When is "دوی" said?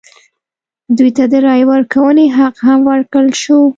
0.97-1.09